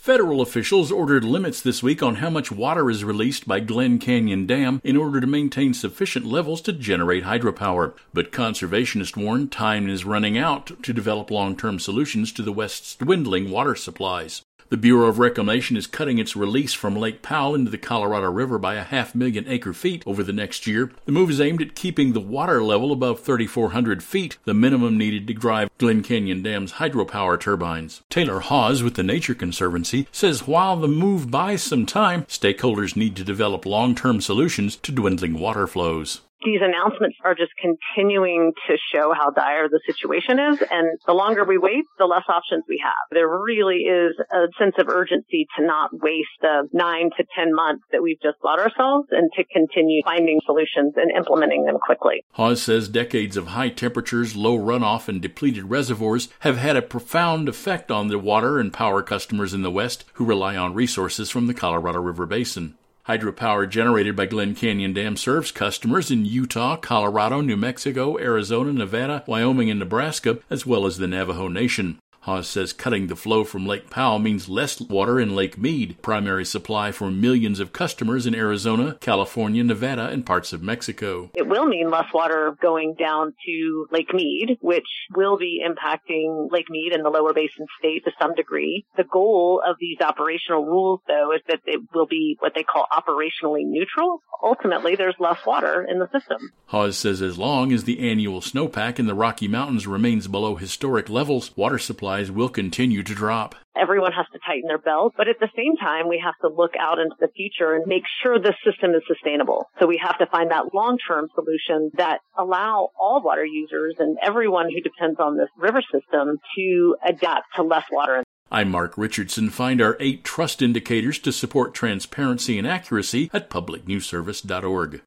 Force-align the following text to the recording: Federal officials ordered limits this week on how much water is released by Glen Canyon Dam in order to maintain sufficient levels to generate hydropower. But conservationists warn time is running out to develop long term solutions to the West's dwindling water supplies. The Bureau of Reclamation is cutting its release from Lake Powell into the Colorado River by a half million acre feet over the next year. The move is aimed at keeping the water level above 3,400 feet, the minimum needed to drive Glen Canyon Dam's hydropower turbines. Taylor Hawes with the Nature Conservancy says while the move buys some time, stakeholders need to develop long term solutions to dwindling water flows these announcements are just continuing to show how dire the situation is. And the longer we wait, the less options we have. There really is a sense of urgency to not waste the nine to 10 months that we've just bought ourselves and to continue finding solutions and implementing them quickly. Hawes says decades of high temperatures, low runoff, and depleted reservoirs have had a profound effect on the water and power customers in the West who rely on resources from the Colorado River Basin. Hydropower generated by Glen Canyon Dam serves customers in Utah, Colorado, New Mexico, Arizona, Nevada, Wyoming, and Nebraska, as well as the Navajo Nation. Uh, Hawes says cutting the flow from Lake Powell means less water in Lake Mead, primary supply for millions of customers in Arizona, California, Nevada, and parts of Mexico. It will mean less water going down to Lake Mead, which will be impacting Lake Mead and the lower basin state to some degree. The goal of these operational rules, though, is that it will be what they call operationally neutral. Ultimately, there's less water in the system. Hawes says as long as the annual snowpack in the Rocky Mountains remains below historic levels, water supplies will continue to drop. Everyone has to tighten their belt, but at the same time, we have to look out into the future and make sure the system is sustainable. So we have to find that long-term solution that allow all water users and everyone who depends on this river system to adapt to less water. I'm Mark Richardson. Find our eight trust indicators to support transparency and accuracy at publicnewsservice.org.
Federal 0.00 0.40
officials 0.40 0.90
ordered 0.90 1.24
limits 1.24 1.60
this 1.60 1.82
week 1.82 2.02
on 2.02 2.14
how 2.14 2.30
much 2.30 2.50
water 2.50 2.88
is 2.88 3.04
released 3.04 3.46
by 3.46 3.60
Glen 3.60 3.98
Canyon 3.98 4.46
Dam 4.46 4.80
in 4.82 4.96
order 4.96 5.20
to 5.20 5.26
maintain 5.26 5.74
sufficient 5.74 6.24
levels 6.24 6.62
to 6.62 6.72
generate 6.72 7.24
hydropower. 7.24 7.92
But 8.14 8.32
conservationists 8.32 9.14
warn 9.14 9.48
time 9.48 9.90
is 9.90 10.06
running 10.06 10.38
out 10.38 10.82
to 10.84 10.94
develop 10.94 11.30
long 11.30 11.54
term 11.54 11.78
solutions 11.78 12.32
to 12.32 12.42
the 12.42 12.50
West's 12.50 12.94
dwindling 12.94 13.50
water 13.50 13.74
supplies. 13.74 14.40
The 14.70 14.76
Bureau 14.76 15.08
of 15.08 15.18
Reclamation 15.18 15.76
is 15.76 15.88
cutting 15.88 16.18
its 16.18 16.36
release 16.36 16.72
from 16.72 16.94
Lake 16.94 17.22
Powell 17.22 17.56
into 17.56 17.72
the 17.72 17.76
Colorado 17.76 18.30
River 18.30 18.56
by 18.56 18.76
a 18.76 18.84
half 18.84 19.16
million 19.16 19.44
acre 19.48 19.72
feet 19.72 20.04
over 20.06 20.22
the 20.22 20.32
next 20.32 20.64
year. 20.64 20.92
The 21.06 21.12
move 21.12 21.28
is 21.28 21.40
aimed 21.40 21.60
at 21.60 21.74
keeping 21.74 22.12
the 22.12 22.20
water 22.20 22.62
level 22.62 22.92
above 22.92 23.18
3,400 23.18 24.00
feet, 24.00 24.38
the 24.44 24.54
minimum 24.54 24.96
needed 24.96 25.26
to 25.26 25.34
drive 25.34 25.76
Glen 25.78 26.04
Canyon 26.04 26.44
Dam's 26.44 26.74
hydropower 26.74 27.40
turbines. 27.40 28.02
Taylor 28.10 28.38
Hawes 28.38 28.80
with 28.80 28.94
the 28.94 29.02
Nature 29.02 29.34
Conservancy 29.34 30.06
says 30.12 30.46
while 30.46 30.76
the 30.76 30.86
move 30.86 31.32
buys 31.32 31.64
some 31.64 31.84
time, 31.84 32.22
stakeholders 32.26 32.94
need 32.94 33.16
to 33.16 33.24
develop 33.24 33.66
long 33.66 33.96
term 33.96 34.20
solutions 34.20 34.76
to 34.76 34.92
dwindling 34.92 35.40
water 35.40 35.66
flows 35.66 36.20
these 36.44 36.60
announcements 36.62 37.16
are 37.24 37.34
just 37.34 37.52
continuing 37.60 38.52
to 38.66 38.76
show 38.92 39.12
how 39.14 39.30
dire 39.30 39.68
the 39.68 39.80
situation 39.86 40.38
is. 40.38 40.62
And 40.70 40.98
the 41.06 41.12
longer 41.12 41.44
we 41.44 41.58
wait, 41.58 41.84
the 41.98 42.06
less 42.06 42.24
options 42.28 42.64
we 42.68 42.80
have. 42.82 42.94
There 43.10 43.28
really 43.28 43.84
is 43.88 44.16
a 44.32 44.46
sense 44.58 44.74
of 44.78 44.88
urgency 44.88 45.46
to 45.56 45.64
not 45.64 45.90
waste 45.92 46.28
the 46.40 46.68
nine 46.72 47.10
to 47.16 47.24
10 47.36 47.54
months 47.54 47.84
that 47.92 48.02
we've 48.02 48.20
just 48.22 48.40
bought 48.40 48.58
ourselves 48.58 49.08
and 49.10 49.30
to 49.36 49.44
continue 49.44 50.02
finding 50.04 50.40
solutions 50.46 50.94
and 50.96 51.10
implementing 51.16 51.64
them 51.64 51.78
quickly. 51.84 52.24
Hawes 52.32 52.62
says 52.62 52.88
decades 52.88 53.36
of 53.36 53.48
high 53.48 53.68
temperatures, 53.68 54.36
low 54.36 54.58
runoff, 54.58 55.08
and 55.08 55.20
depleted 55.20 55.70
reservoirs 55.70 56.28
have 56.40 56.56
had 56.56 56.76
a 56.76 56.82
profound 56.82 57.48
effect 57.48 57.90
on 57.90 58.08
the 58.08 58.18
water 58.18 58.58
and 58.58 58.72
power 58.72 59.02
customers 59.02 59.52
in 59.52 59.62
the 59.62 59.70
West 59.70 60.04
who 60.14 60.24
rely 60.24 60.56
on 60.56 60.74
resources 60.74 61.30
from 61.30 61.46
the 61.46 61.54
Colorado 61.54 62.00
River 62.00 62.26
Basin. 62.26 62.76
Hydropower 63.10 63.68
generated 63.68 64.14
by 64.14 64.26
Glen 64.26 64.54
Canyon 64.54 64.92
Dam 64.92 65.16
serves 65.16 65.50
customers 65.50 66.12
in 66.12 66.24
Utah, 66.24 66.76
Colorado, 66.76 67.40
New 67.40 67.56
Mexico, 67.56 68.16
Arizona, 68.16 68.72
Nevada, 68.72 69.24
Wyoming, 69.26 69.68
and 69.68 69.80
Nebraska, 69.80 70.38
as 70.48 70.64
well 70.64 70.86
as 70.86 70.98
the 70.98 71.08
Navajo 71.08 71.48
Nation. 71.48 71.98
Uh, 72.30 72.34
Hawes 72.34 72.48
says 72.48 72.72
cutting 72.72 73.08
the 73.08 73.16
flow 73.16 73.42
from 73.42 73.66
Lake 73.66 73.90
Powell 73.90 74.20
means 74.20 74.48
less 74.48 74.80
water 74.80 75.18
in 75.18 75.34
Lake 75.34 75.58
Mead, 75.58 76.00
primary 76.00 76.44
supply 76.44 76.92
for 76.92 77.10
millions 77.10 77.58
of 77.58 77.72
customers 77.72 78.24
in 78.24 78.36
Arizona, 78.36 78.96
California, 79.00 79.64
Nevada, 79.64 80.06
and 80.06 80.24
parts 80.24 80.52
of 80.52 80.62
Mexico. 80.62 81.30
It 81.34 81.48
will 81.48 81.66
mean 81.66 81.90
less 81.90 82.06
water 82.14 82.56
going 82.62 82.94
down 82.94 83.34
to 83.46 83.86
Lake 83.90 84.14
Mead, 84.14 84.58
which 84.60 84.86
will 85.16 85.38
be 85.38 85.60
impacting 85.60 86.52
Lake 86.52 86.70
Mead 86.70 86.92
and 86.92 87.04
the 87.04 87.10
lower 87.10 87.34
basin 87.34 87.66
state 87.80 88.04
to 88.04 88.12
some 88.20 88.36
degree. 88.36 88.86
The 88.96 89.02
goal 89.02 89.60
of 89.66 89.74
these 89.80 89.98
operational 90.00 90.64
rules, 90.64 91.00
though, 91.08 91.32
is 91.32 91.40
that 91.48 91.62
it 91.66 91.80
will 91.92 92.06
be 92.06 92.36
what 92.38 92.52
they 92.54 92.62
call 92.62 92.86
operationally 92.92 93.64
neutral. 93.64 94.22
Ultimately, 94.42 94.96
there's 94.96 95.16
less 95.18 95.38
water 95.46 95.86
in 95.88 95.98
the 95.98 96.08
system. 96.12 96.50
Hawes 96.66 96.96
says 96.96 97.20
as 97.20 97.38
long 97.38 97.72
as 97.72 97.84
the 97.84 98.10
annual 98.10 98.40
snowpack 98.40 98.98
in 98.98 99.06
the 99.06 99.14
Rocky 99.14 99.48
Mountains 99.48 99.86
remains 99.86 100.28
below 100.28 100.56
historic 100.56 101.08
levels, 101.08 101.56
water 101.56 101.78
supplies 101.78 102.30
will 102.30 102.48
continue 102.48 103.02
to 103.02 103.14
drop. 103.14 103.54
Everyone 103.76 104.12
has 104.12 104.26
to 104.32 104.38
tighten 104.46 104.66
their 104.66 104.78
belt, 104.78 105.14
but 105.16 105.28
at 105.28 105.38
the 105.40 105.48
same 105.56 105.76
time, 105.76 106.08
we 106.08 106.20
have 106.22 106.34
to 106.42 106.54
look 106.54 106.72
out 106.78 106.98
into 106.98 107.14
the 107.20 107.28
future 107.28 107.74
and 107.74 107.86
make 107.86 108.02
sure 108.22 108.38
the 108.38 108.54
system 108.64 108.90
is 108.90 109.02
sustainable. 109.06 109.66
So 109.78 109.86
we 109.86 110.00
have 110.02 110.18
to 110.18 110.26
find 110.26 110.50
that 110.50 110.74
long-term 110.74 111.28
solution 111.34 111.90
that 111.94 112.20
allow 112.36 112.88
all 112.98 113.22
water 113.22 113.44
users 113.44 113.96
and 113.98 114.18
everyone 114.22 114.68
who 114.70 114.80
depends 114.80 115.20
on 115.20 115.36
this 115.36 115.48
river 115.56 115.82
system 115.92 116.38
to 116.56 116.96
adapt 117.06 117.54
to 117.56 117.62
less 117.62 117.84
water. 117.90 118.24
I'm 118.52 118.68
Mark 118.68 118.98
Richardson. 118.98 119.48
Find 119.50 119.80
our 119.80 119.96
eight 120.00 120.24
trust 120.24 120.60
indicators 120.60 121.20
to 121.20 121.30
support 121.30 121.72
transparency 121.72 122.58
and 122.58 122.66
accuracy 122.66 123.30
at 123.32 123.48
publicnewsservice.org. 123.48 125.02